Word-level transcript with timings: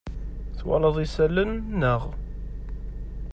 Twalaḍ 0.57 0.97
isalan, 1.05 1.51
naɣ? 1.79 2.01